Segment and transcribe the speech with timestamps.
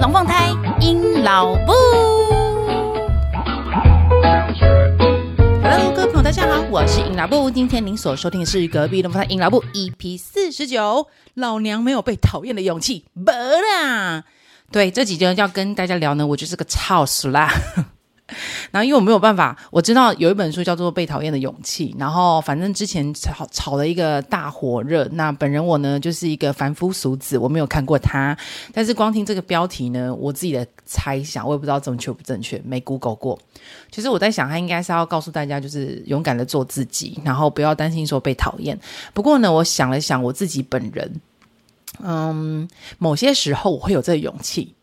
[0.00, 0.48] 龙凤胎
[0.80, 1.72] 鹰老布。
[5.62, 7.50] Hello，各位朋友，大家好，我是阴老布。
[7.50, 14.24] 今天您所收听的是隔壁龙凤胎阴老布 EP 四十九，老娘没有被讨厌的勇气，不啦。
[14.72, 17.52] 对，这几天要跟大家聊呢，我就是个 操死啦。
[18.70, 25.04] 然后，因为我没有办法，我知道有一本书叫做《被讨厌的勇气》，然后反正之前炒炒了一个大火热。
[25.12, 28.36] 那本人我呢，就是一个凡夫俗子，我没有看过它，
[28.72, 33.38] 但是光听这个标题呢，我自己的猜想，我也不知道正确不正确，没 Google 过。
[33.90, 38.78] 其实我在想，他应该是要告诉大家，就是勇敢的做自己，然后不要担心说被讨厌。
[39.12, 41.20] 不过呢，我想了想，我自己本人。
[42.02, 42.66] 嗯，
[42.98, 44.74] 某些时候我会有这个勇气，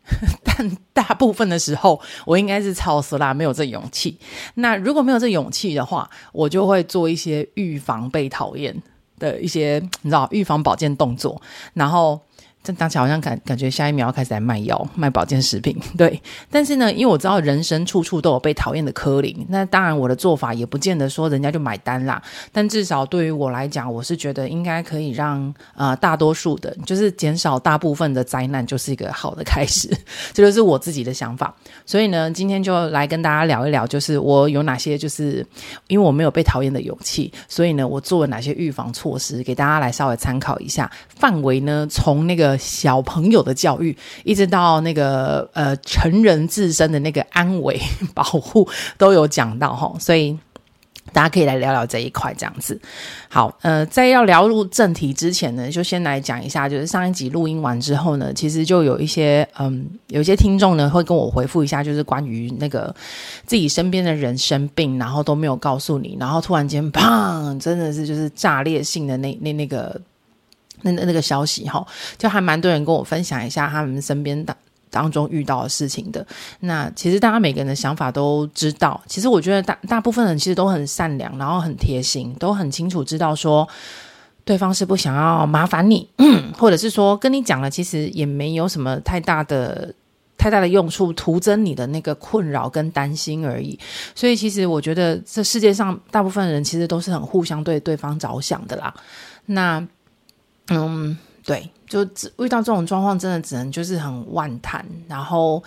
[0.92, 4.18] 大部分的时候我应该是超死啦，没有这勇气。
[4.54, 8.82] 那如果没有这勇气的话，我就会做一些预防被讨厌
[9.18, 11.40] 的一些，你知道，预防保健动作，
[11.74, 12.20] 然后。
[12.68, 16.20] 这当起好像感感觉下一秒要开始来卖药、卖保健食品， 对。
[16.50, 22.22] 但是呢，因为我知道人生处处都有被讨厌的柯林，那当然我的做法也不见得说人家就买单啦。
[22.52, 29.88] 但至少对于我来讲，我是觉得应该可以让呃大多数的，就是减少大部分的灾难，就是一个好的开始。
[30.34, 31.54] 这就是我自己的想法。
[31.86, 35.42] 所以呢，今天就来跟大家聊一聊，就是我有哪些，就是
[35.86, 40.90] 因为我没有被讨厌的勇气，所以呢，我做了哪些预防措施，给大家来稍微参考一下。
[41.16, 42.57] 范围呢，从那个。
[42.58, 47.80] 小朋友的教育，一直到那个呃成人自身的那个安危
[48.12, 50.36] 保护都有讲到哈，所以
[51.12, 52.78] 大家可以来聊聊这一块这样子。
[53.30, 62.94] 好，呃，在要聊入正题之前呢，就先来讲一下，就是上一集录音完之后呢，其实就有一些嗯，有些听众呢会跟我回复一下，就是关于那个
[63.46, 69.98] 自己身边的人生病，然后都没有告诉你，然后突然间砰，真的是就是炸裂性的那那那个。
[70.82, 74.56] 那那个消息哈，就还蛮多人跟我分享一下他们身边当
[74.90, 76.26] 当中遇到的事情的。
[76.60, 83.68] 那其实大家每个人的想法都知道，其实我觉得大大部分人其实都很善良，然后很贴心，都很清楚知道说
[84.46, 86.08] 对方是不想要麻烦你，
[86.56, 89.92] 或者是说跟你讲了，其实也没有什么太大的
[90.38, 93.78] 太大的用处，徒增你的那个困扰跟担心而已。
[94.14, 98.94] 所以其实我觉得这世界上大部分人其实都是很互相对对方着想的啦。
[99.44, 99.86] 那。
[100.70, 102.02] 嗯，对，就
[102.38, 104.84] 遇到这种状况，真的只能就是很万谈。
[105.08, 105.62] 然后，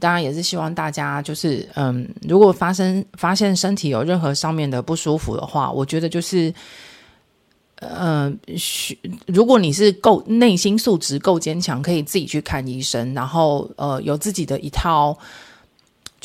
[0.00, 6.52] 当然也是希望大家就是，嗯，如果发生发现身体有任何上面的不舒服的话，我觉得就是，
[7.76, 8.38] 嗯，
[9.26, 15.16] 如果你是够内心素质够坚强，可以自己去看医生，然后呃，有自己的一套。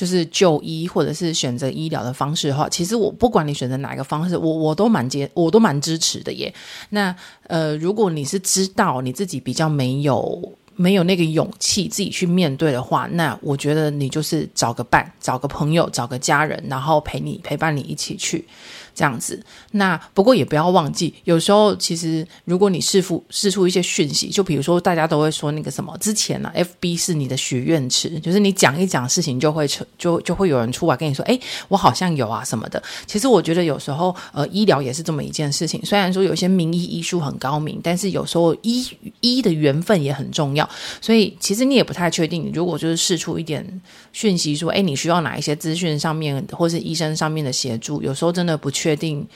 [0.01, 6.51] 就是就医或者是选择医疗的方式的话，其实我不管你选择哪一个方式，我我都蛮接，我都蛮支持的耶。
[6.89, 18.43] 那呃，如果你是知道你自己比较没有没有那个勇气自己去面对的话，那我觉得你就是找个伴，找个朋友，找个家人，然后陪你陪伴你一起去。
[18.93, 19.41] 这样子，
[19.71, 32.81] 那不过也不要忘记，有时候其实如果你试出试出一些讯息，就比如说大家都会说那个什么，之前呢、啊，FB 是你的许愿池，就是你讲一讲事情就会成，就就会有人出来跟你说，哎，我好像有啊什么的。
[33.07, 38.85] 其实我觉得有时候呃，医疗也是这么一件事情，虽然说有些名医医术很高明，但是有时候医
[39.21, 40.69] 医的缘分也很重要，
[40.99, 43.81] 所以其实你也不太确定，如果就是试出一点
[44.11, 48.80] 讯息说，哎，你需要哪一些资讯上面或是医生上面的协助，有时候真的不确。
[48.81, 49.27] 确定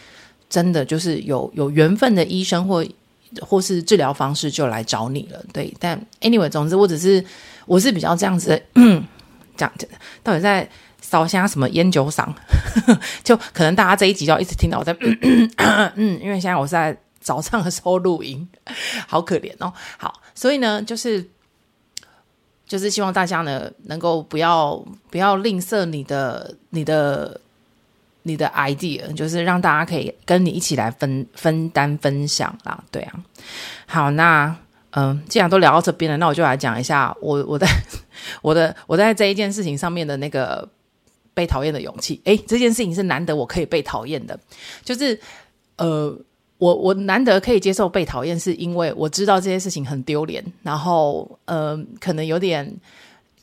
[0.49, 2.83] 真的就是有有缘分的医生或
[3.41, 5.71] 或是治疗方式就来找你了，对。
[5.79, 7.23] 但 anyway，总之我只是
[7.67, 8.59] 我是比较这样子
[9.55, 9.71] 讲，
[10.23, 10.67] 到底在
[10.99, 12.27] 烧香什么烟酒嗓，
[13.23, 14.95] 就可能大家这一集就要一直听到我在
[15.95, 18.47] 嗯，因为现在我在早上的时候录音，
[19.07, 19.71] 好可怜哦。
[19.97, 21.23] 好，所以呢，就是
[22.65, 27.39] 就是希望大家呢能够不要不要吝啬你的你的。
[28.27, 33.13] 你的 idea 就是让大家可以跟你一起来分分担分享啦，对啊。
[33.85, 34.55] 好，那
[34.89, 37.67] 嗯、既然都聊到这边了，那我就来讲一下我我在
[38.41, 40.67] 我的我在这一件事情上面的那个
[41.35, 42.19] 被讨厌的勇气。
[42.23, 44.39] 诶，这件事情是难得我可以被讨厌的，
[44.83, 45.19] 就是
[45.77, 46.17] 呃，
[46.57, 52.75] 我我难得可以接受被讨厌，是因为我知道这些事情很丢脸，然后呃，可能有点。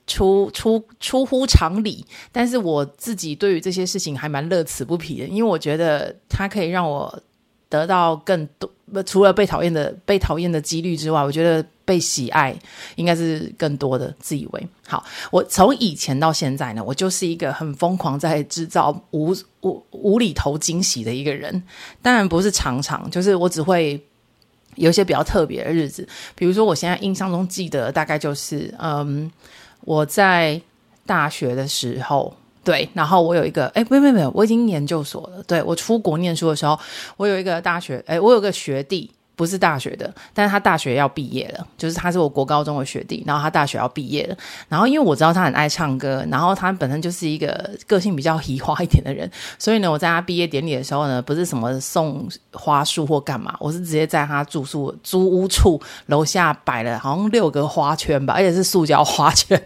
[0.06, 7.22] 出出出乎常理，但是我自己对于这些事情还蛮乐此不疲的，因为我觉得它可以让我
[7.68, 8.70] 得到更多，
[9.04, 12.54] 除了被讨厌的被讨厌的几率之外，我觉得被喜爱
[12.96, 14.14] 应该是更多的。
[14.18, 21.62] 自以为好，我从以前到现在呢，我就是一个很疯狂在制造无无无厘头惊喜的一个人，
[22.02, 24.02] 当然不是常常，就是我只会。
[24.76, 29.30] 有一些比较特别的日子，比如说我现在印象中记得大概就是，嗯，
[29.84, 30.60] 我在
[31.04, 32.34] 大学的时候，
[32.64, 36.78] 对，然后我有一个，哎，没有没有没有，我已经研究所了，对，我出国念书的时候，
[37.16, 39.10] 我有一个大学，哎，我有个学弟。
[39.34, 44.36] 不是大学的，但是他大学要毕业了，就是他是我国高中的学弟，然后他大学要毕业了，
[44.68, 59.60] 然后因为我知道他很爱唱歌，然后他本身就是一个个性比较移花一点的人，所以呢，我在他毕业典礼的时候呢，不是什么送花束或干嘛，我是直接在他住宿租屋处楼下摆了好像六个花圈吧，而且是塑胶花圈。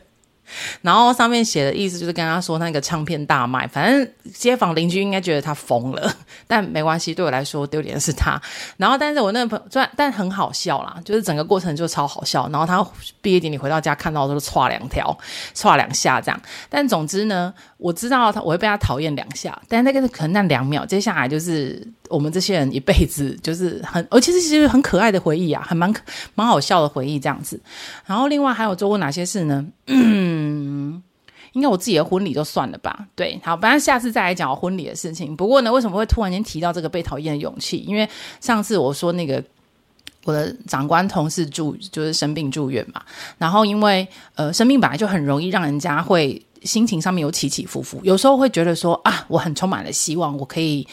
[0.83, 6.13] 然后上面写的意思就是跟他说那个唱片大卖，反正街坊邻居应该觉得他疯了，
[6.47, 8.41] 但没关系，对我来说丢脸的是他。
[8.77, 12.49] 然后但是我那个朋友，但但很好笑啦，就是整个过程就超好笑。
[12.51, 12.87] 然后他
[13.21, 15.17] 毕业典礼回到家看到都是歘两条，
[15.55, 16.41] 歘两下这样。
[16.69, 25.93] 但总之呢，我知道他我会被他讨厌两下，但那个可能那两秒，接下来就是我们这些人一辈子就是很，而且其实很可爱的回忆啊，还蛮
[26.35, 27.61] 蛮好笑的回忆这样子。
[28.07, 29.67] 然后另外还有做过哪些事呢？
[29.89, 31.03] 嗯，
[31.53, 33.07] 应该我自己的婚礼就算了吧。
[33.15, 35.37] 对，好，不然下次再来讲婚礼的事情。
[35.37, 37.79] 不过呢，为什么会突然间提到这个被讨厌的勇气？
[37.79, 38.09] 因为
[38.41, 39.43] 上次我说那个
[40.25, 43.03] 我的长官同事住就是生病住院嘛，
[43.37, 50.87] 然后因为呃生病本来就很容易让人家会心情上面有起起伏伏，有时候会觉得说啊，我很充满了希望，我可以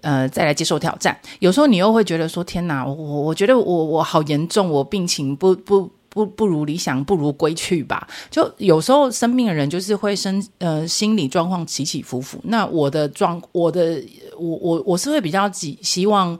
[0.00, 1.18] 呃再来接受挑战。
[1.38, 5.90] 有时候你又会觉得说，天哪，我我觉得我我好严重，我病情不不。
[6.12, 8.04] 不不如理想，不如归去吧。
[8.32, 12.36] 就有时候生病的人就是会生呃心理状况起起伏伏。
[12.42, 14.02] 那我的状，我的
[14.36, 16.36] 我我我是会比较希希望，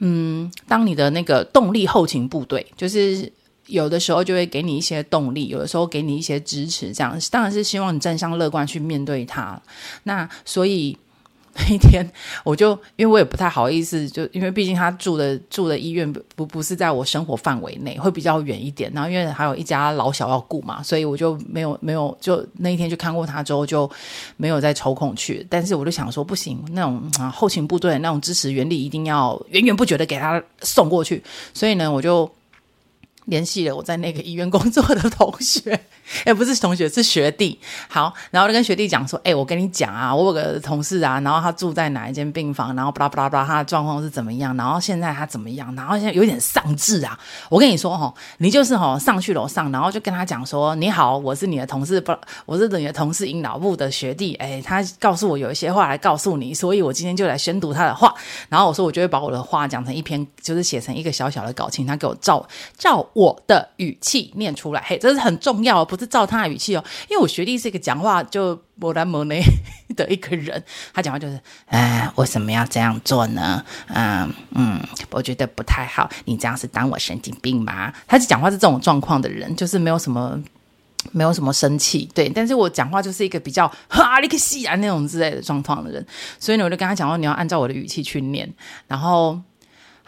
[0.00, 3.32] 嗯，当你的那个动力后勤部队，就是
[3.68, 9.60] 有的时候就会给你一些动力，有的时候给你一些支持，这样当然是希望你正向乐观去面对它。
[10.02, 10.98] 那所以。
[11.60, 12.08] 那一天，
[12.44, 18.88] 我就因为我也不太好意思，就因为毕竟他住的住的医院不不是在我生活范围内，会比较远一点。
[18.94, 23.90] 然后因为还有一家老小要顾嘛，所以我就没有没有就那一天就看过他之后就
[24.36, 25.44] 没有再抽空去。
[25.50, 31.20] 但是我就想说，不行，那种啊后勤部队的那种支持原理一定要源源不绝的给他送过去。
[31.52, 32.30] 所以呢，我就。
[33.28, 35.78] 联系了我在那个医院工作的同学，
[36.24, 37.58] 哎，不是同学，是学弟。
[37.88, 47.18] 好，然后就跟学弟讲说，哎，我跟你讲啊，我有个同事啊，然后他住在哪一间病房，然后巴拉巴拉巴拉，他的状况是怎么样，然后现在他怎么样，然后现在有点丧志啊。
[47.50, 52.12] 我跟你说哈，你就是哈上去楼上，然后就跟他讲说，你好，我是你的同事，不，
[52.46, 54.34] 我是你的同事，阴脑部的学弟。
[54.36, 58.14] 哎，他告诉我有一些话来告诉你，所以我今天就来宣读他的话。
[58.48, 62.48] 然后我说，我就会把我的话讲成一篇，就是写成一个小小的稿，请他给我照
[62.78, 63.06] 照。
[63.18, 66.84] 我的语气念出来，嘿，这是很重要，不是照他的语气哦。
[67.10, 69.42] 因为我学弟是一个讲话就磨来磨内
[69.96, 70.62] 的一个人，
[70.94, 73.64] 他讲话就是，哎，为什么要这样做呢？
[73.88, 74.80] 嗯嗯，
[75.10, 76.08] 我觉得不太好。
[76.26, 77.92] 你这样是当我神经病吗？
[78.06, 80.40] 他是讲话是这种状况的人，就是没有什么
[81.10, 82.28] 没有什么生气，对。
[82.28, 86.06] 但是我讲话就是一个比较 哈利克西啊那种之类的状况的人，
[86.38, 88.48] 所以呢，我就跟他讲说，你要按照我的语气去念，
[88.86, 89.40] 然后。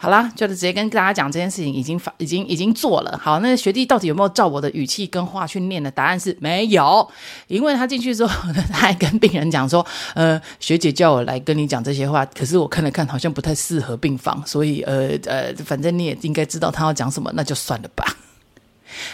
[0.01, 3.19] 好啦，就是直接跟大家讲这件事情已经发，已经已经做了。
[3.21, 5.91] 好，那学弟到底有没有照我的语气跟话去念的？
[5.91, 7.07] 答案是没有，
[7.45, 9.85] 因为他进去之后，他还跟病人讲说
[10.15, 18.03] ：“呃，学姐叫我来跟你讲这些话，可是我看了看，好像不太适合病房，所以呃呃，反正你也应该知道他要讲什么，那就算了吧。”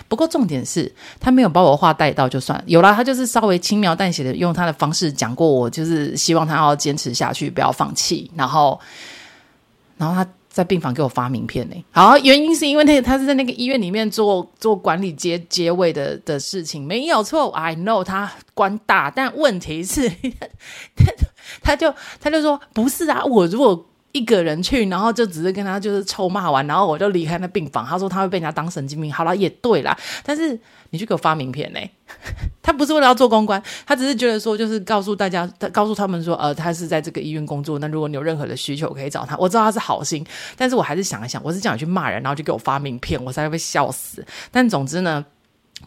[0.07, 2.63] 不过重点是他没有把我话带到，就算。
[2.65, 8.31] 有啦，他就是稍微轻描淡写的用他的方式讲过我，就是希望他要坚持下去，不要放弃。
[8.37, 8.79] 然后，
[9.97, 10.25] 然后他。
[10.57, 20.09] 在病房给我发名片呢，好，原因是因为那个他是在那个医院里面做做管理接接位的的事情，没有错，I know 他官大，但问题是，
[20.95, 21.13] 他
[21.61, 23.85] 他就他就说不是啊，我如果。
[24.17, 27.85] 一个人去，然后就只是跟他就是臭骂完，然后我就离开那病房。
[27.85, 29.13] 他说他会被人家当神经病。
[29.13, 30.59] 好了，也对啦，但是
[30.89, 31.79] 你去给我发名片呢？
[32.63, 37.79] 他不是为了要做公关，他只是觉得说，就是告诉大家，他告诉他们说，呃，他是在这个医院工作。
[37.79, 39.37] 那如果你有任何的需求，可以找他。
[39.37, 40.25] 我知道他是好心，
[40.57, 44.25] 但是我还是想一想，我是叫你去骂人，然后就给我发名片，我才会被笑死。
[44.51, 45.25] 但总之呢。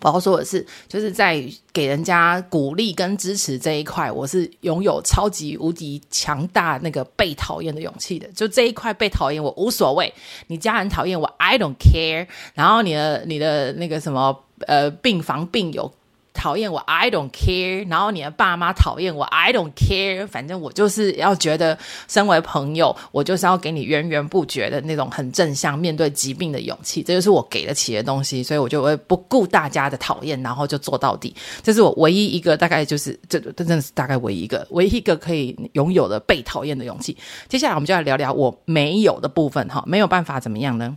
[0.03, 8.27] 我要说的是，就是在给人家鼓励跟支持这一块，我是拥有超级无敌强大那个被讨厌的勇气的。
[8.29, 10.13] 就这一块被讨厌，我无所谓。
[10.47, 12.27] 你家人讨厌我，I don't care。
[12.55, 15.93] 然后你的你的那个什么呃病房病友。
[16.41, 17.87] 讨厌我，I don't care。
[17.91, 20.27] 然后你的爸妈讨厌我，I don't care。
[20.27, 21.77] 反正我就是要觉得，
[22.09, 28.43] 身为朋友，我就是要给你源源不绝的那种很正向面对疾病的勇气，这就是我给得起的东西。
[28.43, 31.37] 所以我就会不顾大家的讨厌，然后就做到底。
[31.63, 37.15] 这是我唯一一个大概就是这这真的是大概唯一一个唯一一个可以拥有的被讨厌的勇气。
[37.49, 40.97] 接下来我们就来聊聊我没有的部分哈，没有办法怎么样呢？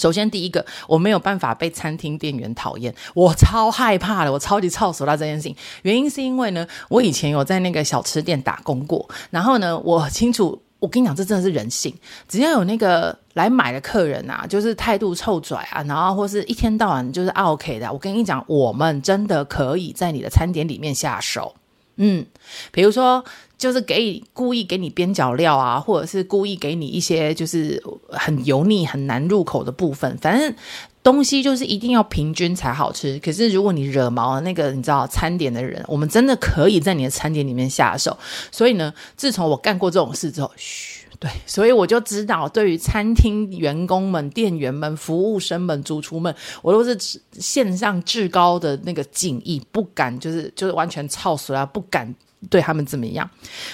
[0.00, 5.54] 首先，第一个，我没有办法被餐厅店员讨厌，我超害怕的，我超级操熟到这件事情。
[5.82, 11.94] 原因是因为呢，我以前有在那个小吃店打工过，然后呢，我清楚，我跟你讲，这真的是人性，
[12.26, 21.54] 只要有那个来买的客人啊，就是态度臭拽啊，然后或是一天到晚就是 OK 的，我跟你讲，我们真的可以在你的餐点里面下手。
[22.02, 22.24] 嗯，
[22.72, 23.22] 比如说，
[23.58, 30.54] 就是给故意给你边角料啊，或者是故意给你一些就是很油腻、很难入口的部分，反正
[31.02, 33.18] 东西就是一定要平均才好吃。
[33.20, 38.18] 可是如果你惹毛了那个你知道餐点的人，我们真的可以在你的餐点里面下手。
[38.50, 41.06] 所以呢，自从我干过这种事之后，嘘。
[41.18, 46.96] 对，所以我就知道，对于餐厅员工们、店员们、服务生们、主厨们，我都是
[47.32, 52.14] 献上至高的那个敬意，不敢就是就是完全操死啊，不敢
[52.48, 53.28] 对他们怎么样。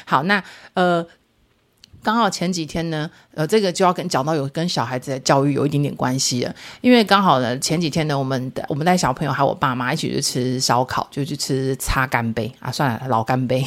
[0.05, 0.43] 好，那
[0.75, 1.07] 呃。
[2.07, 12.53] 刚好前几天呢，呃，这个就要跟讲到有跟小孩子的教育有一点点关系了，因为刚好呢，前几天呢，我们我们带小朋友还有我爸妈一起去吃烧烤，就去吃擦干杯。
[12.61, 13.65] 啊，算了，老干杯。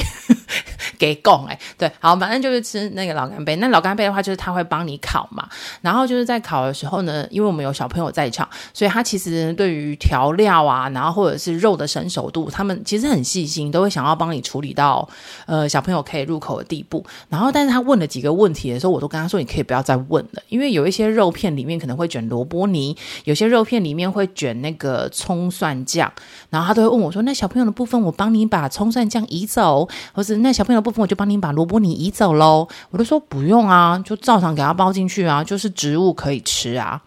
[0.97, 3.55] 给供哎，对，好，反正就是吃那个老干杯。
[3.57, 5.47] 那老干杯的话，就是他会帮你烤嘛，
[5.81, 15.07] 然后就是在烤的时候呢，因为我们有小朋友在场，所以他其实对于调料啊，然后或者是肉的成熟度，他们其实很细心，都会想要帮你处理到
[15.45, 17.05] 呃小朋友可以入口的地步。
[17.27, 18.29] 然后，但是他问了几个。
[18.39, 26.09] 问题的时候，我都跟他说：“你可以不要再问了，因为有一些肉片里面可能会卷萝卜泥，有些肉片里面会卷那个葱蒜酱，
[26.49, 37.01] 然后他都会问我说：‘那小朋友的部分，我帮你把葱蒜酱移走，或是那小朋友部分，我就帮你把萝卜泥移走喽。’我就说不用啊，就照常给他包进去啊，就是植物可以吃啊。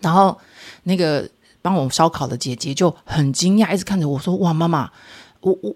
[0.00, 0.36] 然后
[0.84, 1.28] 那个
[1.62, 4.90] 帮我烧烤的姐姐就很惊讶，一直看着我说：‘哇，妈妈，
[5.40, 5.74] 我我。’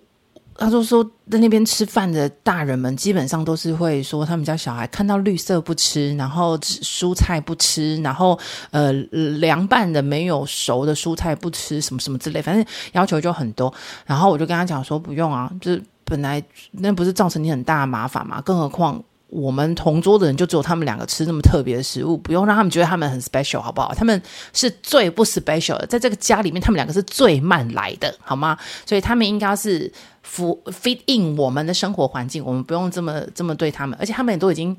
[0.63, 8.39] 他就说，在那边吃饭的大人们基本上都是会说，他们家小孩看到绿色不吃，然后蔬菜不吃，然后
[8.71, 12.63] 呃凉拌的没有熟的蔬菜不吃，什么什么之类，反正
[12.93, 13.73] 要求就很多。
[14.05, 19.01] 然后我就跟他讲说，不用啊，就是本来那不是造成你很大的麻烦吗，更何况。
[19.29, 23.95] 我们同桌的人就只有他们两个吃那么特别的食物，不用让他们觉得他们很 special，好不好？
[23.95, 24.21] 他们
[24.53, 28.59] 是最不 special 的，在这个家里面，他们两个是最慢来的，好吗？
[28.85, 29.89] 所以他们应该是
[30.27, 34.77] fit in 我们的生活环境，我们不用这么这么对他们，而且他们也都已经。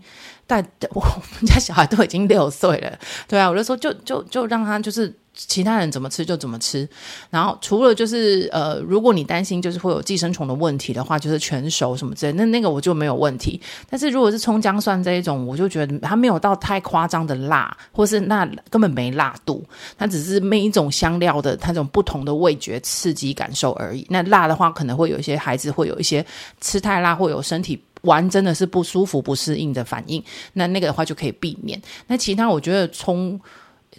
[0.51, 6.85] 但 我们家小孩都已经六岁了，对啊，我就说就就就让他就是其他人怎么吃就怎么吃，
[7.29, 13.61] 然后除了就是呃，如果你担心就是会有寄生虫的问题的话，就是全熟什么之类，那那个我就没有问题。
[13.89, 19.63] 但是如果是葱姜蒜这一种，我就觉得它没有到太夸张的辣，或是那根本没辣度，
[19.97, 24.05] 它只是每一种香料的它种不同的味觉刺激感受而已。
[24.09, 26.25] 那辣的话，可能会有一些孩子会有一些
[26.59, 27.81] 吃太辣会有身体。
[28.01, 31.79] 玩真的是不舒服、不适应的反应，那那个的话就可以避免。
[32.07, 33.39] 那其他我觉得葱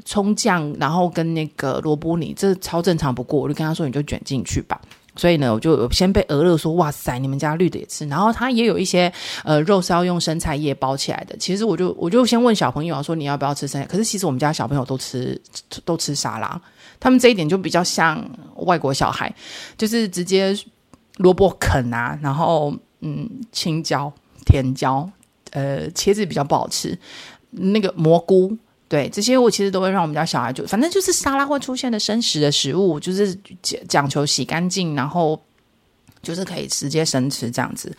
[0.04, 3.38] 葱酱，然后跟那个萝卜泥，这超正常不过。
[3.40, 4.80] 我就跟他说，你就卷进去吧。
[5.14, 8.06] 所以呢，我就先被鹅乐说，哇塞，你们家绿的也吃。
[8.08, 9.12] 然后他也有一些
[9.44, 11.36] 呃肉是要用生菜叶包起来的。
[11.36, 13.86] 其实我就我就先问小朋友说，你要不要吃生菜？
[13.86, 15.38] 可是其实我们家小朋友都吃
[15.84, 16.58] 都吃沙拉，
[16.98, 19.30] 他们这一点就比较像外国小孩，
[19.76, 20.58] 就是直接
[21.18, 22.74] 萝卜啃啊，然后。
[23.04, 24.12] 嗯，青椒、
[24.46, 25.10] 甜椒，
[25.50, 26.96] 呃，茄子比较不好吃。
[27.50, 28.56] 那个蘑菇，
[28.88, 35.38] 对，这些我其实都会让我们家小孩就，反正就是沙拉会出现的生食的食物，就是讲讲求洗干净，然后
[36.22, 37.94] 就是可以直接生吃这样子。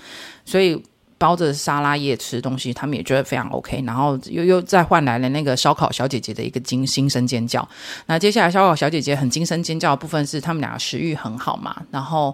[0.45, 0.81] 所以
[1.17, 3.83] 包着沙拉叶吃东西，他们也觉得非常 OK。
[3.85, 7.67] 然后又又再换来了那个烧烤小姐姐的一个惊心声尖叫。
[8.05, 12.33] 那接下来烧烤小姐姐很惊声尖叫的部分是他们俩食欲很好嘛，然后。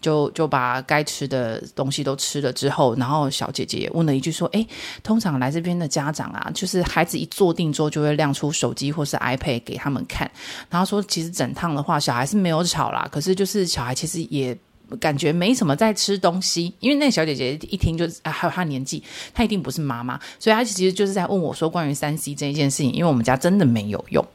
[0.00, 4.66] 就就把该吃的东西都吃了之后，然后小姐姐问了一句说：“诶，
[5.02, 10.30] 通常来这边的家长啊，就是孩子一坐定之后就会亮出手机或是 iPad 给他们看。
[10.68, 14.56] 然后说，其实整趟的话，小孩是没有吵啦，可是就是小孩其实也
[14.98, 19.02] 感觉没什么在吃东西，因为那小姐姐一听就啊，还有她年纪，
[19.34, 24.26] 她一定不是妈妈，所以她其实就是在问我说关于三 C 这一件事情，因为我们家真的没有用。”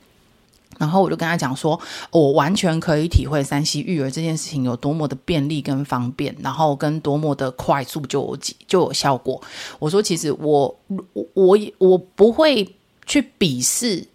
[0.78, 1.80] 然后我就跟他讲说，
[2.12, 9.42] 我完全可以体会山西育儿这件事情有多么的便利跟方便，然后跟多么的快速就有就有效果。
[9.80, 14.06] 我说，其实我我我我不会去鄙视。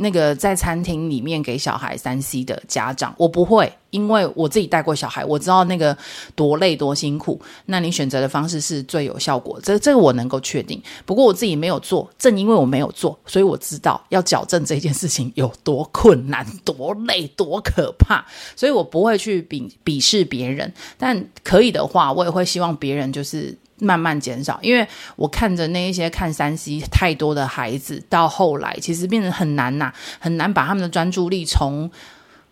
[0.00, 5.96] 那个在餐厅里面给小孩三 C 的家长，我不会，因为我自己带过小孩，我知道那个
[6.36, 7.40] 多累多辛苦。
[7.66, 10.80] 那你选择的方式是最有效果，这这个我能够确定。
[11.04, 18.24] 不过我自己没有做，正因为我没有做，所以我知道要矫正这件事情有多困难、多累、多可怕。
[18.54, 23.58] 所以我不会去鄙鄙视别人，但可以的话，我也会希望别人就是。
[23.80, 31.90] 慢慢减少，因为我看着那一些看三 C 太多的孩子，到后来其实变得很难呐、很难把他们的专注力从。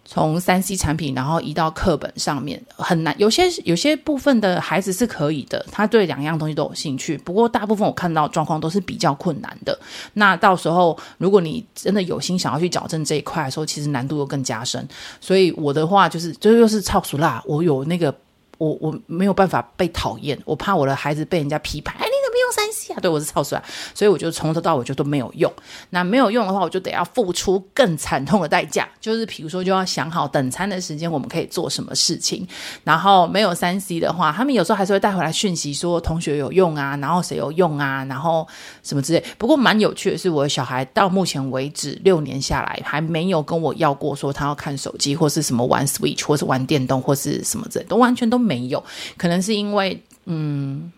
[0.08, 3.12] 从三 C 产品，然后移到课本上面很难。
[3.18, 7.18] 有些有些部分的孩子是可以的，他对两样东西都有兴趣。
[7.18, 9.76] 不过大部分我看到状况都是比较困难的。
[10.12, 14.88] 那到时候如果你真的有心想要去矫正这一块的时候，其实难度又更加深。
[15.20, 18.14] 所以我的话就是，就又是超俗辣，我有那个，
[18.58, 21.96] 我我没有办法被讨厌，我怕我的孩子被人家批判。
[22.46, 23.62] 用三 C 啊，对我是超帅，
[23.94, 25.52] 所以我就从头到尾就都没有用。
[25.90, 32.46] 那没有用的话，我就得要付出更惨痛的代价，就是比如说就要想好等餐的时间我们可以做什么事情。
[32.84, 38.46] 然后没有三 C 的话，他们有时候还是会带回来讯息说同学有用啊，然后谁有用啊，然后
[38.82, 39.22] 什么之类。
[39.36, 48.82] 不过蛮有趣的是，我的小孩到目前为止六年下来还没有跟我要过说他要看手机或是什么玩 Switch 或是玩电动或是什么之类，都完全都没有。
[49.16, 50.92] 可能是因为嗯。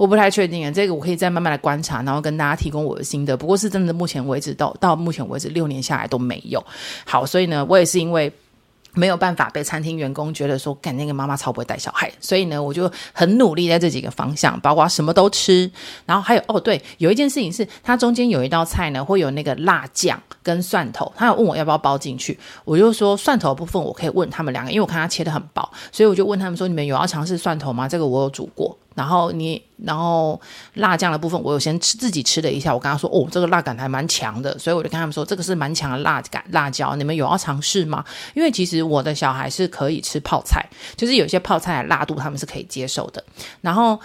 [0.00, 3.36] 我不太确定啊，这个我可以再慢慢来观察，然后跟大家提供我的心得。
[3.36, 6.64] 不过是真的，目前为止到到目前为止六年下来都没有。
[7.04, 8.32] 好，所以呢，我也是因为。
[8.92, 15.70] 没有办法被餐厅员工觉得说，干那个妈妈超不会带小孩，所以呢，我就很努力在这几个方向，包括什么都吃，
[16.04, 27.86] 然后还有哦，对，有一件事情是，它中间有一道菜呢，会有那个辣酱跟蒜头，他有问我要不要包进去，我就说蒜头的部分我可以问他们两个，因为我看他切得很薄，所以我就问他们说，你们有要尝试蒜头吗？
[27.88, 28.76] 这个我有煮过。
[28.94, 30.40] 然后你，然后
[30.74, 32.74] 辣酱的部分，我有先吃自己吃了一下。
[32.74, 38.04] 我跟他说，哦，这个辣感还蛮强的，所以我就跟他们说，这个是蛮强的辣感辣椒，你们有要尝试吗？
[38.34, 43.24] 因为其实我的小孩是可以吃泡菜，就是有些泡菜辣度他们是可以接受的。
[43.60, 43.98] 然后。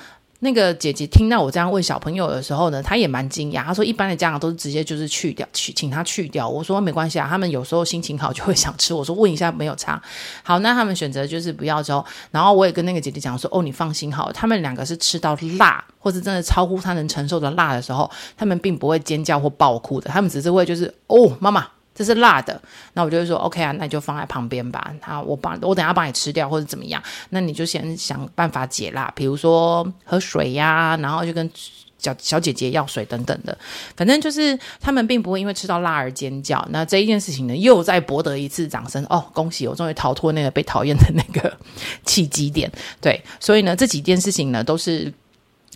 [0.46, 3.64] 那个姐姐听到我这样问小朋友的时候呢，她也蛮惊讶。
[3.64, 10.00] 她说：“一般的家长都是直接就是去掉，去请他去掉。”我说：“没关系啊，他们有时候心情好就会想吃。”我说：“问一下没有差。”
[10.44, 22.62] 好，那他们选择就是不要之后，然后我也跟那个姐姐讲说：“哦，你放心好，他们两个是吃到辣，或是真的超乎他能承受的辣的时候，他们并不会尖叫或爆哭的，他们只是会就是哦，妈妈。”这是辣的，
[22.94, 24.94] 那我就会说 OK 啊，那你就放在旁边吧。
[25.02, 31.50] 好，我帮我等下帮你吃掉或者怎么样，那你就先想办法解辣，比如说喝水呀，然后就跟
[31.98, 33.58] 小小姐姐要水等等的。
[33.96, 36.64] 反正就是他们并不会因为吃到辣而尖叫。
[36.70, 39.26] 那这一件事情呢，又再博得一次掌声哦！
[39.34, 41.58] 恭喜我终于逃脱那个被讨厌的那个
[42.06, 42.70] 契机点。
[43.00, 45.14] 对，所以呢，这几件事情呢都是。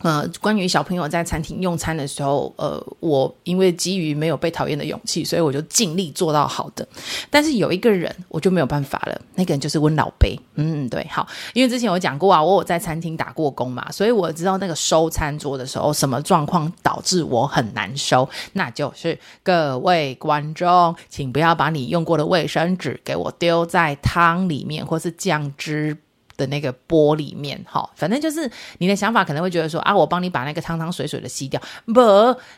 [0.01, 6.87] 呃，关于小朋友在餐厅用餐的时候，呃，我因为基于没有被讨厌的勇气，所以我就尽力做到好的。
[7.29, 10.39] 但是有一个人我就没有办法了，那个人就是温老杯。
[10.55, 25.97] 嗯，对，好，因为之前有讲过啊，我有在餐厅打过工嘛，所以我知道那个收餐桌的时候，什么状况导致我很难收，那就是各位观众，请不要把你用过的卫生纸给我丢在汤里面或是酱汁
[26.39, 28.49] 的那个玻璃面，哈，反正就是
[28.79, 32.01] 你的想法可能会觉得说啊，我帮你把那个汤汤水水的吸掉，不，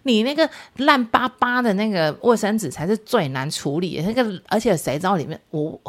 [0.04, 5.82] 你那个烂巴巴的那个卫生纸才是最难处理，那个而且谁知道里面我。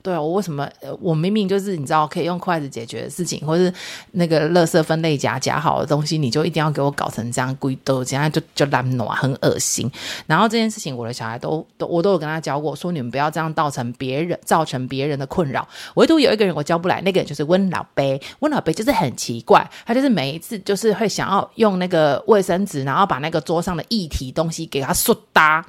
[0.00, 0.68] 对啊，我为什么？
[1.00, 3.72] 我明明就是你知道可以用筷子解决的事情，或是
[4.12, 9.90] 那个垃圾分类夹夹好的东西，你就一定要给我搞成这样，鬼都这样就就烂暖，很恶心。
[10.26, 15.66] 然后这件事情，我的小孩都都我都有跟他教过，说你们不要这样造成别人造成别人的困扰。
[15.94, 18.20] 唯独有一个人我教不来，那个人就是温老杯。
[18.38, 25.64] 温老杯就是很奇怪，他就是每一次就是会想要用那个卫生纸，然后把那个桌上的液体东西给他刷搭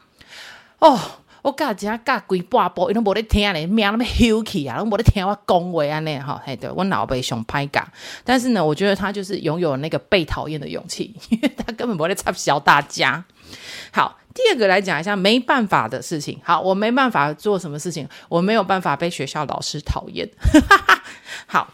[0.78, 1.00] 哦。
[1.42, 7.82] 我教只教规半步，伊拢无咧听咧，命那么休气啊，拢无咧听我讲话安尼哈，嘿，对，我老爸上歹教，
[8.24, 13.24] 但是呢，我觉得他就是拥有那个被讨厌的勇气， 因为他根本不会插小大家。
[13.92, 16.40] 好，第二个来讲一下没办法的事情。
[16.44, 20.30] 好，我没办法做什么事情，我没有办法被学校老师讨厌。
[21.48, 21.74] 好。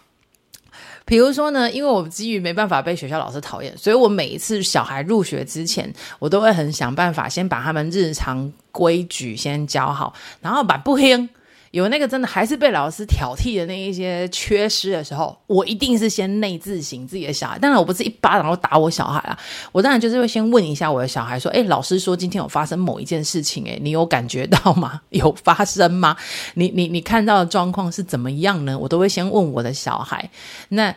[1.05, 11.29] 比如说呢，因为我基于没办法被学校老师讨厌，所以我每一次小孩入学之前，我都会很想办法先把他们日常规矩先教好，然后把不听。
[11.75, 17.59] 有那个真的还是被老师挑剔的那一些缺失的时候，我一定是先内自省自己的小孩。
[17.59, 19.37] 当然，我不是一巴掌都打我小孩啊，
[19.73, 25.01] 我当然就是会先问一下我的小孩说：“诶，老师说今天有发生某一件事情，诶，你有感觉到吗？
[25.11, 26.15] 有发生吗？
[26.53, 30.29] 你你你看到的状况是怎么样呢？”我都会先问我的小孩。
[30.69, 30.95] 那。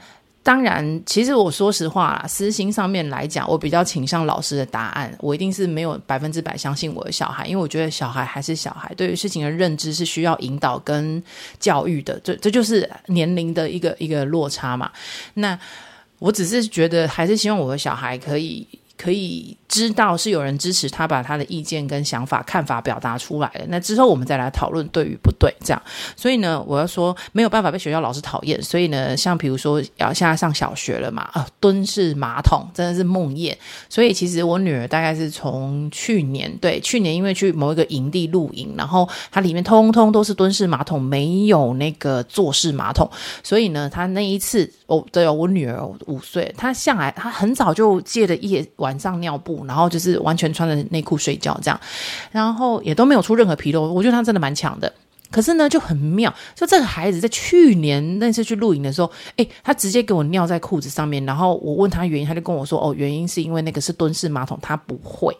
[0.49, 5.15] 当然，其实我说实话啦，私心上面来讲，我比较倾向老师的答案。
[5.21, 11.23] 我一定是没有百分之百相信我的小孩，因为我觉得小孩还是小孩，对于事情的认知是需要引导跟
[11.61, 12.19] 教育的。
[12.25, 14.91] 这这就是年龄的一个一个落差嘛。
[15.35, 15.59] 那
[16.19, 18.67] 我只是觉得，还是希望我的小孩可以。
[18.99, 23.65] 可以知道是有人支持他把他的意见跟想法、看法表达出来了。
[23.69, 25.81] 那之后我们再来讨论对与不对，这样。
[26.17, 28.61] 所以呢，我要说没有办法被学校老师讨厌。
[28.61, 33.55] 所以呢，像比如说要现在上小学了嘛，啊，蹲式马桶真的是梦魇。
[33.89, 43.09] 所以其实我女儿大概是从去年，对，去年因为去某一个营地露营，然后它里面通通都是蹲式马桶，没有那个坐式马桶，
[43.45, 51.79] 所以呢，她那一次哦，对哦，我女儿五岁，她向来她很早就借了夜晚晚上尿布，然后就是完全穿着内裤睡觉这样，
[52.33, 54.91] 然后也都没有出任何纰漏，我觉得他真的蛮强的。
[55.31, 65.37] 可是呢，就很妙，就这个孩子在去年那次去露营的时候，诶，他直接给我尿在裤子上面，然后我问他原因，他就跟我说，哦，原因是因为那个是蹲式马桶，他不会。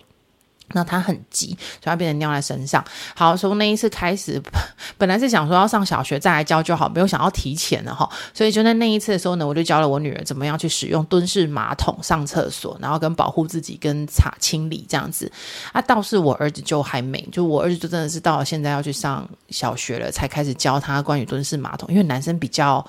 [0.73, 2.85] 那他很急，所以他变成尿在身上。
[3.15, 4.41] 好，从那一次开始，
[4.99, 8.09] 本来是想说要上小学再来教就好，没有想要提前了哈。
[8.35, 15.31] 所以就在那一次的时候呢，我就教了我女儿怎么样去使用蹲式马桶上厕所，然后跟保护自己跟擦清理这样子。
[15.73, 22.85] 啊，倒是我儿子就还没，就我儿子就真的是到了现在要去上小学了，才开始教他关于蹲式马桶，因为男生比较。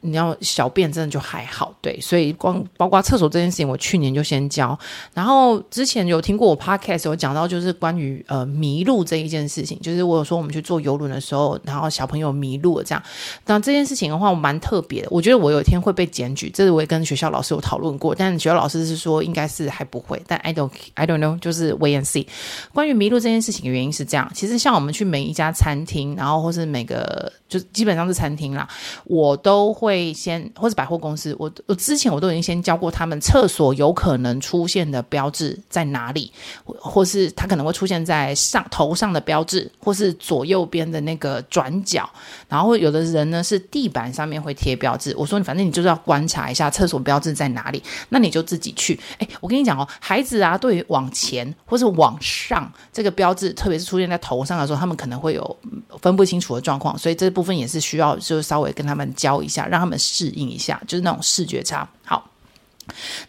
[0.00, 4.78] 你要小便真的就还好，对，所以光包括厕所这件事情，我去年就先教。
[5.12, 13.02] 然后之前有听过我 podcast 有讲到，就是关于呃迷路这一件事情，就是我有说我们去坐游轮的时候，然后小朋友迷路了这样。
[13.44, 22.26] 那这件事情的话，我蛮特别的，我觉得我有一天会被检举，这是我也跟学校老师有讨论过，但学校老师是说应该是还不会，但 I don't I don't know，就是 wait and see。
[22.72, 28.68] 关于迷路这件事情的原因是这样，其实像我们去每一家餐厅，然后或是每个就基本上是餐厅啦，
[29.04, 29.71] 我都。
[29.72, 36.32] 会先或者百货公司，我我之前我都已经先教过他们，厕所有可能出现的标志在哪里，
[36.64, 42.08] 或是它可能会出现在上头上的标志，或是左右边的那个转角，
[42.48, 45.14] 然后有的人呢是地板上面会贴标志。
[45.16, 48.98] 我说你反正你就是要观察一下厕所标志在哪里，那你就自己去。
[49.18, 55.56] 哎，我跟你讲哦，孩子啊，对于往前或是往上这个标志，特别是出现在头上的时候，他们可能会有
[56.00, 59.61] 分不清楚的状况，所以这部分也是需要就稍微跟他们教一下。
[59.68, 61.88] 让他们适应一下，就是那种视觉差。
[62.04, 62.30] 好，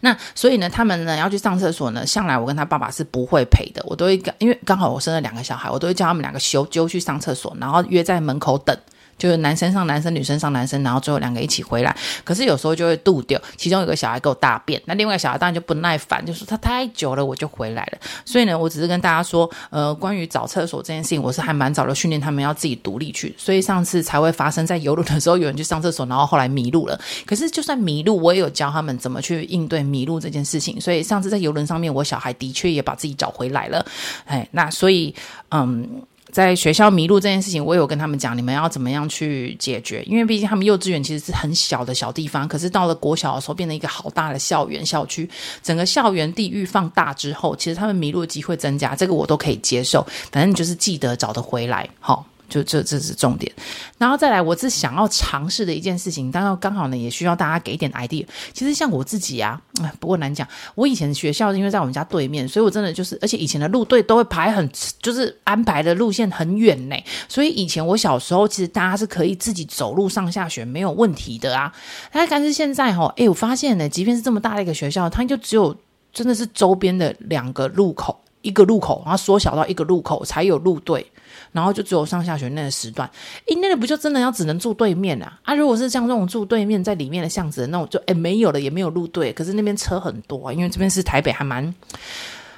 [0.00, 8.76] 那所以呢，他们呢要去上厕所呢，向来我跟他爸爸是不会陪的，我都会因为刚好我生了两个小孩，我都会叫他们两个休揪去上厕所，然后约在门口等。
[9.18, 11.96] 就是男生上男生，女生上男生，然后最后两个一起回来。
[12.24, 17.98] 可是有时候就会渡掉，其中有个小孩给我大便，那另外一个小孩当然就不耐烦，就说他太久了，我就回来了。
[18.24, 26.98] 所以呢，我只是跟大家说，呃，关于找厕所这件事情，我是还蛮早的训练他们要自己独立去，所以上次才会发生在游轮的时候，有人去上厕所，然后后来迷路了。
[27.24, 30.80] 可是就算迷路，我也有教他们怎么去应对迷路这件事情。
[30.80, 33.84] 所以上次在游轮上面，我小孩的确也把自己找回来了。
[34.26, 35.14] 哎，那所以，
[35.50, 36.02] 嗯。
[36.34, 40.02] 在学校迷路这件事情，我有跟他们讲，你们要怎么样去解决？
[40.02, 45.30] 因为毕竟他们幼稚园其实是很小的小地方，可是到了国小的时候，变成一个好大的校园校区，
[45.62, 50.04] 整个校园地域放大之后，其实他们迷路的机会增加，这个我都可以接受。
[50.32, 52.26] 反正你就是记得找得回来，好。
[52.48, 53.52] 就这这是重点，
[53.98, 58.24] 然后再来，我是想要尝试的一件事情，当然刚好呢，也需要大家给一点 idea。
[58.52, 59.60] 其实像我自己啊，
[59.98, 60.46] 不过难讲。
[60.74, 66.96] 我以前学校因为在我们家对面，所以我真的就是，而且以前的路队都会排很，就是安排的路线很远呢。
[67.28, 71.72] 所以以前我小时候，其实大家是可以自己走路上下学没有问题的啊。
[72.12, 75.74] 但是现在哈，哎，我发现呢，即便是这么大的一个学校，它就只有
[76.12, 81.10] 真的是周边的两个路口，一个路口，然后缩小到一个路口才有路队。
[81.54, 83.08] 然后就只有上下学那个时段，
[83.46, 85.38] 诶，那个不就真的要只能住对面啊？
[85.44, 91.72] 啊，如果是像这种住对面在里面的巷子那我，就诶没有了，也没有路对，可是那边车很多啊，因为这边是台北，还蛮。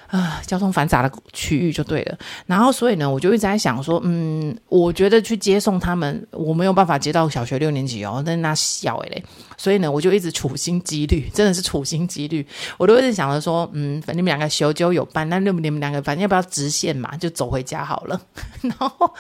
[0.09, 2.19] 啊，交通繁杂的区域就对了。
[2.47, 9.25] 然后，所以呢，我就一直在想说，嗯，我觉得去接送他们，我没有办法接到小学六年级哦，那那小诶嘞。
[9.57, 12.47] 所以呢，我就一直处心积虑，真的是处心积虑，
[12.79, 18.21] 我都一直想着说，嗯，反正你们两个修就有伴，那你们你们两个反正要不要直线嘛，就走回家好了。
[18.63, 19.15] 然后，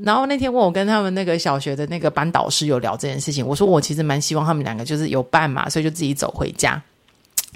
[0.00, 6.80] 然后那天问我跟他们那个小学的那个班导师有聊这件事情，我说我其实蛮希望他们两个就是有伴嘛，所以就自己走回家。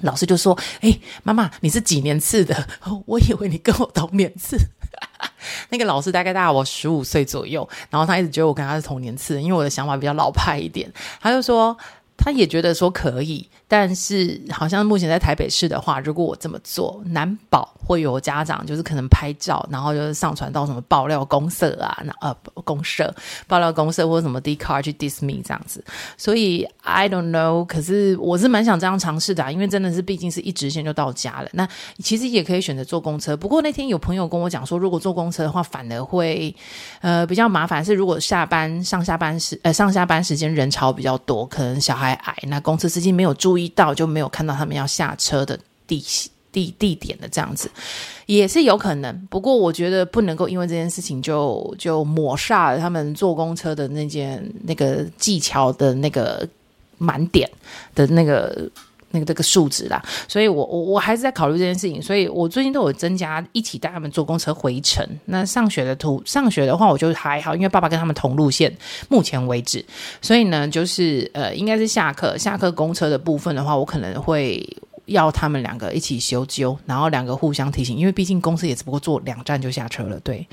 [0.02, 2.66] 老师就说：“哎，妈妈，你是几年次的？
[3.06, 4.58] 我以为你跟我同年次。
[5.70, 10.92] ”那个老师大概大我十五岁左右，然后他一直觉得我跟他是同年次，因为我的想法比较老派一点。
[11.20, 11.76] 他就说。
[12.16, 23.14] 他也觉得说可以，但是好像目前在台北市的话，如果我这么做，难保会有家长就是可能拍照，然后就是上传到什么爆料公社啊，那呃公社
[23.46, 25.84] 爆料公社或者什么 Dcard 去 diss me 这样子。
[26.16, 31.48] 所以 I don't know，可是我是蛮想这样尝试的啊，因为真的是毕竟是一直线就到家了。
[31.52, 36.54] 那其实也可以选择坐公车，不过那天有朋友跟我讲说，如果坐公车的话，反而会
[37.02, 37.84] 呃比较麻烦。
[37.84, 42.05] 是如果下班上下班时呃上下班时间人潮比较多，可能小孩。
[42.14, 46.02] 矮，那公车司机没有注意到，就没有看到他们要下车的地
[46.50, 47.70] 地地点的这样子，
[48.26, 49.26] 也是有可能。
[49.30, 56.48] 不过我觉得不能够因为这件事情就就抹煞了他们坐公车的那件那个技巧的那个
[56.98, 57.50] 满点
[57.94, 58.70] 的那个。
[59.16, 65.02] 那个这个数值啦，所以我我我还是在考虑这件事情，所以我最近都有增加一起带他们坐公车回程。
[65.24, 68.70] 那上学的途上学的话，我就还好，因为爸爸跟他们同路线，
[69.08, 69.82] 目前为止，
[70.20, 74.62] 所以呢，就是呃，应该是下课下课公车的部分的话，我可能会。
[75.06, 80.46] 要他们两个一起修纠，然后两个互相提醒，因为毕竟公司也只不过坐两站就下车了，对，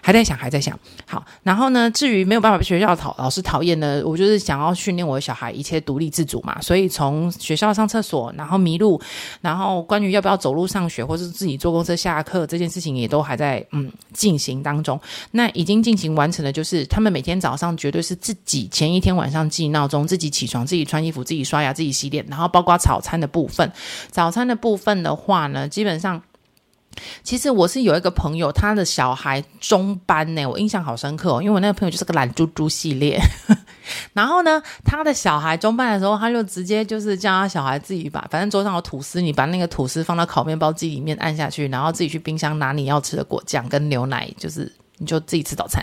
[0.00, 0.78] 还在想，还在想。
[1.06, 9.00] 好，然后呢，至于没有办法被学校讨老师讨厌呢，我就是想要训练我的小孩一切独立自主嘛，所以从学校上厕所，然后迷路，
[9.40, 15.00] 然后关于要不要走路上学，或是自己坐公车下课这件事情，也都还在嗯进行当中。
[15.30, 23.70] 那已经进行完成的，就是他们每天早上绝对是自己前一天晚上记闹钟，自己起床，自己穿衣服，自己刷牙，自己洗脸，然后包括早餐的部分。
[24.10, 26.22] 早餐的部分的话呢，基本上，
[27.22, 33.20] 其实我是有一个朋友，他的小孩中班呢，我印象好深刻哦，因为我那个朋友就是个懒猪猪系列。
[34.12, 44.72] 然后呢，他的小孩中班的时候，他就直接就是叫他小孩自己把，反正桌上有吐司，你把那个吐司放到烤面包机里面按下去，然后自己去冰箱拿你要吃的果酱跟牛奶，就是。
[45.02, 45.82] 你就自己吃早餐，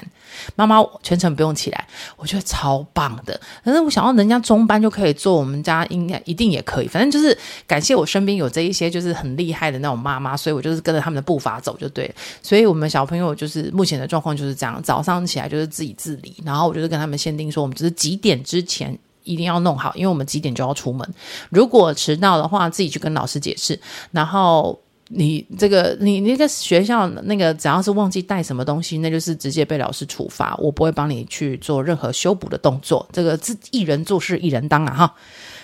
[0.56, 3.40] 妈妈全程不用起来，我觉得超棒的。
[3.66, 6.88] 可是我想要人家中班就可以做，我们家应该一定也可以。
[6.88, 12.14] 反正就是感谢我身边有这一些就是很厉害的那种妈妈，所以我就是跟着他们的步伐走就对。
[12.44, 21.12] 所以我们小朋友就是目前的状况就是这样，早上起来就是自己自理，然后我就是跟他们限定说，我们就是几点之前一定要弄好，因为我们几点就要出门。
[21.50, 23.80] 如果迟到的话，自己去跟老师解释，
[24.12, 24.80] 然后。
[25.10, 30.56] 你这个，你那个学校那个，只要是忘记带什么东西，那就是直接被老师处罚。
[30.58, 33.08] 我不会帮你去做任何修补的动作。
[33.12, 35.16] 这个自一人做事一人当啊，哈。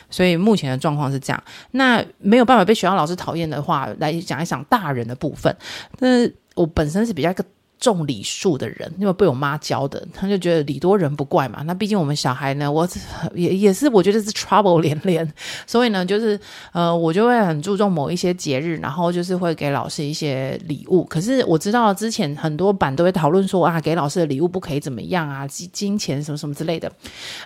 [0.10, 1.44] 所以目前的状况是这样。
[1.72, 5.56] 那没有办法被学校老师讨厌的话，来讲一讲大人的部分。
[6.00, 6.08] 那
[6.56, 7.44] 我本身是比较个。
[7.84, 11.62] 重礼数的人，因为被我妈教的，他就觉得礼多人不怪嘛。
[11.66, 12.88] 那毕竟我们小孩呢，我
[13.36, 15.30] 也也是，我觉得是 trouble 连连。
[15.68, 16.40] 所以呢，就是
[16.72, 21.04] 呃，我就会很注重某一些节日，然后就是会给老师一些礼物。
[21.04, 26.90] 可是我知道之前很多版都会讨论说啊，给老师的礼物不可以怎么样啊，金金钱什么什么之类的。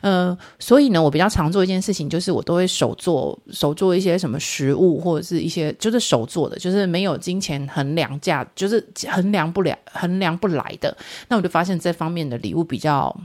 [0.02, 10.27] 呃，所以呢，我比较常做一件事情，就是我都会手做手做一些什么食物，或者是一些就是手做的，就是没有金钱衡量价，就是衡量不了衡量。
[10.36, 13.16] 不来的，那我就发现这方面的礼物比较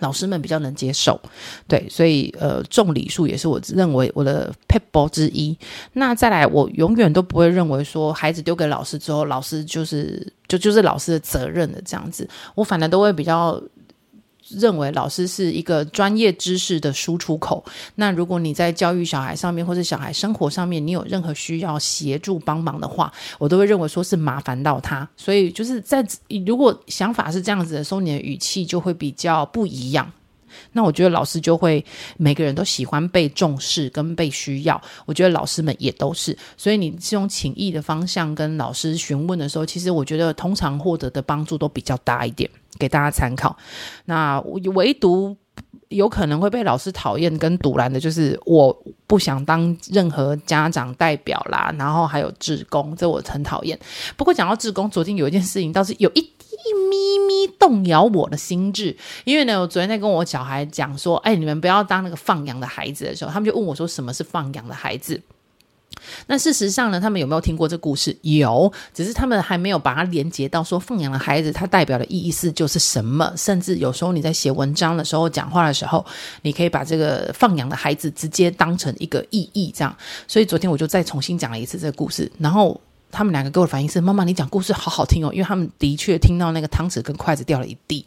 [0.00, 1.20] 老师们比较能接受，
[1.66, 5.56] 对，所以呃，重礼数也是我认为我的 p e p l 之一。
[5.92, 13.62] 那再来，我永远都不会认为说孩子丢给老师之后，老师就是就就是老师的责任的这样子，我反而都会比较。
[14.50, 17.64] 认为老师是一个专业知识的输出口。
[17.96, 25.08] 那如果你在教育小孩上面，或者小孩生活上面，你有任何需要协助帮忙的话，我都会认为说是麻烦到他。
[25.16, 26.06] 所以就是在
[26.46, 30.10] 如果想法是这样子的时候，你的语气就会比较不一样。
[30.72, 31.84] 那我觉得老师就会
[32.16, 34.80] 每个人都喜欢被重视跟被需要。
[35.06, 36.36] 我觉得老师们也都是。
[36.56, 42.48] 所以你是用请益的方向跟老师询问的时候，其实我觉得通常获得的帮助都比较大一点。
[42.78, 43.56] 给大家参考。
[44.04, 44.40] 那
[44.74, 45.36] 唯独
[45.88, 48.72] 有可能会被老师讨厌跟阻拦的，就是我
[49.06, 51.74] 不想当任何家长代表啦。
[51.76, 53.76] 然后还有志工，这我很讨厌。
[54.16, 56.20] 不过讲到志工，昨天有一件事情倒是有一
[56.64, 58.96] 一咪咪动摇我的心智。
[59.24, 65.20] 因为呢，我昨天在跟我小孩讲说：“哎，你们不要当那个放羊的孩子的时候，他们就问我说：什么是放羊的孩子？”
[66.28, 68.16] 那事实上呢，他们有没有听过这故事？
[68.22, 73.32] 有，只是他们还没有把它连接到说放养的孩子，它代表的意思就是什么。
[73.36, 76.04] 甚至有时候你在写文章的时候、讲话的时候，
[76.42, 79.94] 你可以把这个放养的孩子直接当成一个意义，这样。
[80.28, 88.04] 所以昨天我就再重新讲了一次这个故事，然后他们两个给我的反应是：妈妈，你讲故事好好听哦，因为他们的确听到那个汤匙跟筷子掉了一地。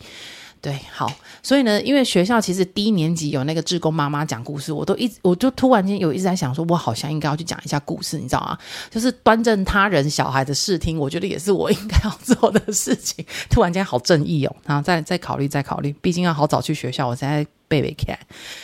[0.61, 1.11] 对，好，
[1.41, 8.55] 所以呢，因为学校其实低年级有那个志工妈妈讲故事，我都一直， 我就突然间有一直在想说，我好像应该要去讲一下故事，你知道吗？
[8.91, 13.25] 就是端正他人小孩的视听，我觉得也是我应该要做的事情。
[13.49, 17.43] 突然间好正义哦，然后再再考虑，再考虑，毕竟要好早去学校，我现在。
[17.71, 18.19] 贝贝看，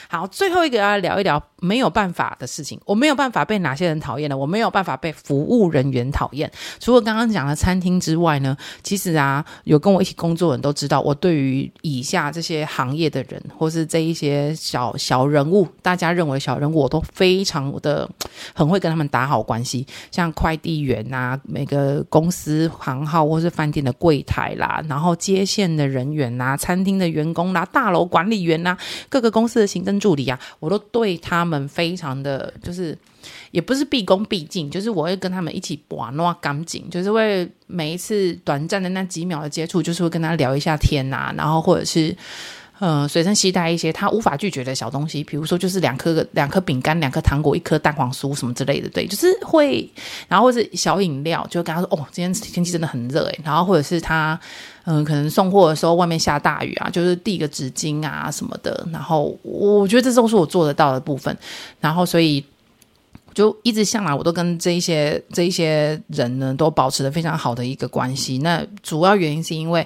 [0.09, 2.77] 好，最后一个要聊一聊没有办法的事情。
[2.83, 4.35] 我没有办法被哪些人讨厌呢？
[4.35, 6.51] 我没有办法被服务人员讨厌。
[6.77, 18.09] 除了刚刚讲的餐厅之外呢，其实啊，有跟我一起工作的人都知道，我对于以下这些行业的人，或是这一些小小人物，大家认为小人物，我都非常的
[18.53, 19.87] 很会跟他们打好关系。
[20.11, 28.75] 像快递员啊，每个公司行号或是饭店的柜台啦，然后接线的人员呐，餐厅的员工啦，大楼管理员呐。
[29.09, 32.97] 各个公司的行政助理啊，我都对他们非常的就是，
[33.51, 42.15] 也不是毕恭毕敬，就是我会跟他们一起玩弄干净，就是会每一次短暂的那几秒的接触，就是会跟他聊一下天呐、啊，然后或者是。
[42.79, 49.89] 呃，随身携带一些他无法拒绝的小东西，比如说就是两颗两颗饼干、两颗糖果、一颗蛋黄酥什么之类的，对，就是会，
[50.27, 54.39] 然后或者是小饮料，就跟他说哦，今天天气真的很热诶，然后或者是他
[54.85, 61.35] 嗯、可能送货的时候外面下大雨啊，就是递个纸巾啊什么的，然后我觉得这都是我做得到的部分，
[61.81, 62.45] 然后所以
[63.33, 69.85] 就一直向来我都跟这一些这一些人呢都保持着非常好的一个关系，那主要原因是因为。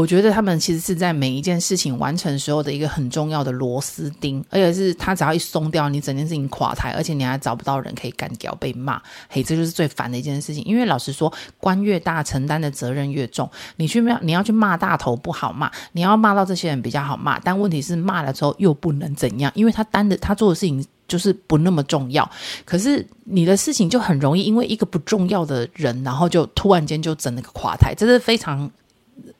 [0.00, 10.64] 我觉得他们其实是在每一件事情完成时候的一个很重要的螺丝钉，而且是他只要一松掉，你整件事情垮台，而且你还找不到人可以干掉，被骂，嘿，这就是最烦的一件事情。
[10.64, 13.46] 因为老实说，官越大，承担的责任越重。
[13.76, 22.26] 你去，你要去骂大头不好骂，你要骂到这些人比较好骂，但问题是骂了之后又不能怎样，因为他担的他做的事情就是不那么重要。
[22.64, 28.70] 可是你的事情就很容易因为一个不重要的人，然后就突然间就整了个垮台，这是非常。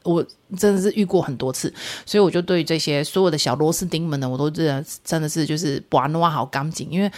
[0.02, 0.24] 我
[0.56, 1.72] 真的是遇过很多次，
[2.06, 7.10] 所以我就对这些所有的小螺丝钉们呢，我都真的真的是就是把它挖好干净，因为。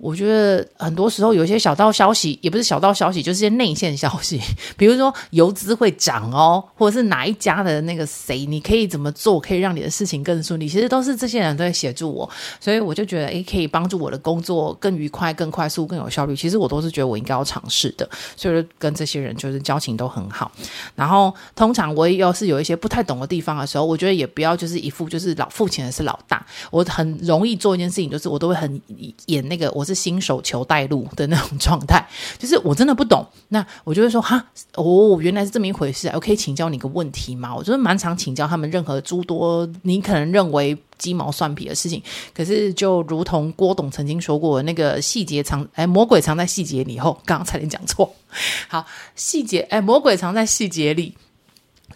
[0.00, 4.40] 我觉得很多时候有一些小道消息，也不是小道消息，就是些内线消息。
[4.78, 10.66] 比如说游资会涨哦，或者是哪一家的那个谁，你可以怎么做，可以让你的事情更顺利。
[10.66, 16.34] 其实都是这些人都在协助我，所以我就觉得，诶，可以帮助我的工作更愉快、更快速、更有效率。
[16.34, 20.50] 其实我都是觉得我应该要尝试的，所以跟这些人就是交情都很好。
[20.94, 26.42] 然后通常我要是有一些不太懂的地方的时候，我觉得也不要就是一副就是老付钱的是老大。
[26.70, 28.80] 我很容易做一件事情，就是我都会很
[29.26, 29.84] 演那个我。
[29.90, 32.06] 是新手求带路的那种状态，
[32.38, 34.44] 就是我真的不懂，那我就会说哈，
[34.76, 37.52] 哦，原来是这么一回事，我可以请教你个问题吗？
[37.54, 42.00] 我觉得蛮常请教他们任何诸多你可能认为鸡毛蒜皮的事情，
[42.32, 46.98] 可是就如同郭董曾经说过，那个细节藏哎，魔鬼藏在细节里。
[46.98, 48.14] 后刚刚差点讲错，
[48.68, 51.14] 好，细节哎，魔鬼藏在细节里。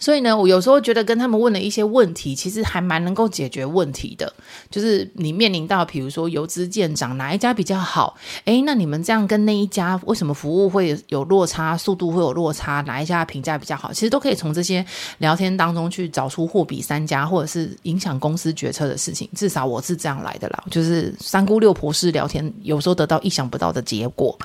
[0.00, 4.30] 所以呢，我有时候觉得跟他们问的一些问题，其实还蛮能够解决问题的。
[4.68, 8.16] 就是你面临到，比如说油资见涨，哪一家比较好？
[8.44, 12.80] 诶，那你们这样跟那一家为什么服务会有落差，速度会有落差？
[12.82, 13.92] 哪一家评价比较好？
[13.92, 14.84] 其实都可以从这些
[15.18, 19.28] 聊天当中去找出货比三家，或者是影响公司决策的事情。
[19.34, 24.36] 至少我是这样来的啦，就是三姑六婆式聊天，有时候得到意想不到的结果。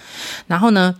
[0.47, 0.95] 然后呢，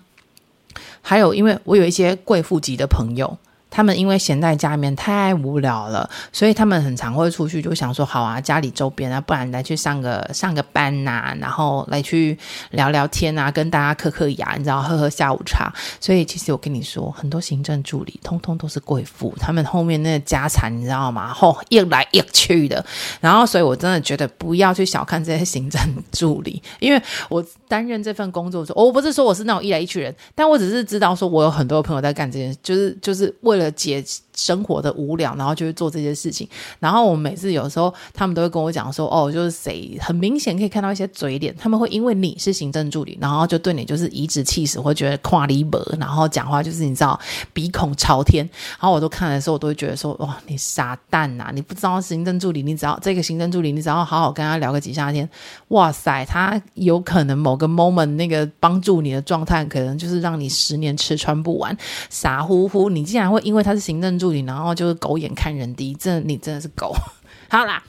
[1.01, 3.38] 还有因为我有一些贵妇级的朋友。
[3.69, 12.38] 他们因为闲在家里面太无聊了，所以他们很常会出去，就想说好啊，家里周边啊，不然来去上个上个班呐、然后来去
[12.71, 15.71] 聊聊天啊，跟大家嗑嗑牙，你知道，喝喝下午茶。
[15.99, 21.34] 所以其实我跟你说，很多行政助理通通都是贵妇，他们后面那个家产你知道吗？
[21.34, 22.84] 后一来一去的。
[23.21, 33.69] 然后，所以我真的觉得不要去小看这些行政助理，因为我担任这份工作的时候，我不是说我是那种一来一去人，但我只是知道说我有很多朋友在干这件事，就是就是为了。
[33.80, 34.04] 解
[34.36, 36.48] 生活的无聊，然后就会做这些事情。
[36.80, 47.19] 然后我每次有时候，他们都会跟我讲说：“哦，就是谁很明显可以看到一些嘴脸，他们会因为你是行政助理，然后就对你就是颐指气使，会觉得跨离薄，然后讲话就是你知道
[47.54, 48.50] 鼻孔朝天。
[48.80, 51.52] 然后我都看的时候，我都会觉得说：哇，你傻蛋呐！
[51.54, 55.30] 你不知道行政助理，你只要这个行政助理，你只要好好跟他聊个几下天，
[55.69, 61.78] 哇塞，他有可能某个 moment 那个帮助你的状态，可能就是让你十年吃穿不完。
[62.10, 63.89] 傻乎乎，你竟然会因为他是。
[63.89, 66.93] 行政助理，然后就是狗眼看人低，这你真的是狗。
[67.49, 67.81] 好啦，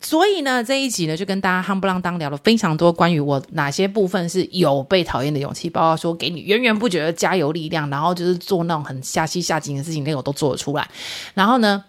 [0.00, 10.88] 所以呢，这一集呢就跟大家夯不啷当聊了非常多关于我哪些部分是有被讨厌的勇气，包括说给你源源不绝的加油力量，然后就是做那种很下气下井的事情，那个我都做得出来。
[11.34, 11.82] 然后呢，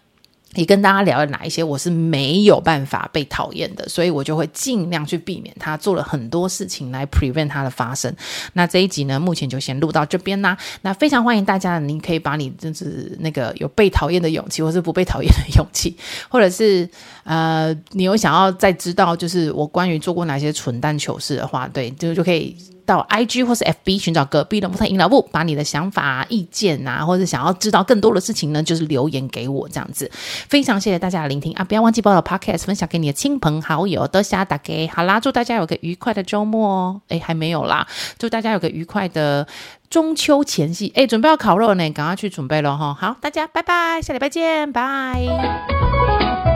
[0.55, 8.11] 也跟大家聊了哪一些我是没有办法被讨厌的，所以我就会尽量去避免他做了很多事情来 prevent 它的发生。
[8.53, 10.57] 那这一集呢，目前就先录到这边啦。
[10.81, 15.95] 那非常欢迎大家，你可以把你就是那个有被讨厌的勇气，或是不被讨厌的勇气，
[16.29, 16.89] 或者是
[17.23, 22.57] 呃，你有想要再知道就是我关于做过哪些蠢蛋糗事的话，对，就就可以。
[22.89, 30.09] 到 IG 或是 FB 寻找隔壁的木炭阴老木，把你的想法、意见啊，或者想要知道更多的事情呢，就是留言给我这样子。
[30.47, 31.63] 非常谢谢大家的聆听啊！
[31.63, 34.73] 不要忘记把我的 Podcast 分享给你的亲朋好友，多谢大家。
[34.91, 37.01] 好啦，祝大家有个愉快的周末哦！
[37.09, 37.85] 哎，还没有啦，
[38.17, 39.47] 祝大家有个愉快的
[39.91, 40.91] 中秋前夕。
[40.95, 42.97] 哎，准备要烤肉呢，赶快去准备咯哈！
[42.99, 46.48] 好，大家拜拜，下礼拜见，拜。